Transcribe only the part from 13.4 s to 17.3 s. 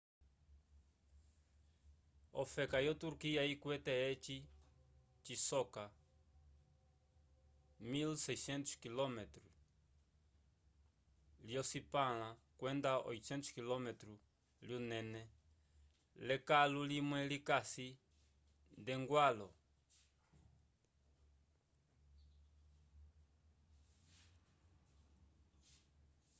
km lyunene l'ekalo limwe